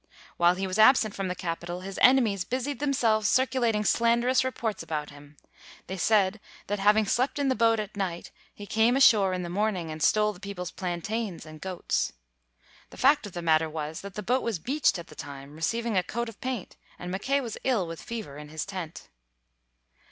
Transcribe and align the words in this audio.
While 0.37 0.55
he 0.55 0.65
was 0.65 0.79
absent 0.79 1.13
from 1.13 1.27
the 1.27 1.35
capital, 1.35 1.81
his 1.81 1.99
enemies 2.01 2.43
busied 2.43 2.79
themselves 2.79 3.29
circulating 3.29 3.85
slanderous 3.85 4.43
re 4.43 4.49
ports 4.49 4.81
about 4.81 5.11
him. 5.11 5.37
They 5.85 5.95
said 5.97 6.39
that, 6.65 6.79
having 6.79 7.05
slept 7.05 7.37
in 7.37 7.49
the 7.49 7.55
boat 7.55 7.79
at 7.79 7.95
night, 7.95 8.31
he 8.51 8.65
came 8.65 8.95
ashore 8.97 9.31
in 9.31 9.43
the 9.43 9.47
morning 9.47 9.91
and 9.91 10.01
stole 10.01 10.33
the 10.33 10.39
people 10.39 10.65
's 10.65 10.71
plantains 10.71 11.45
and 11.45 11.61
goats. 11.61 12.13
The 12.89 12.97
fact 12.97 13.27
of 13.27 13.33
the 13.33 13.43
matter 13.43 13.69
was 13.69 14.01
that 14.01 14.15
the 14.15 14.23
boat 14.23 14.41
was 14.41 14.57
beached 14.57 14.97
at 14.97 15.05
the 15.05 15.13
time, 15.13 15.53
receiving 15.53 15.95
a 15.95 16.01
coat 16.01 16.29
of 16.29 16.41
paint, 16.41 16.77
and 16.97 17.11
Mackay 17.11 17.39
was 17.39 17.59
ill 17.63 17.85
with 17.85 18.01
fever 18.01 18.39
in 18.39 18.49
his 18.49 18.65
tent. 18.65 19.07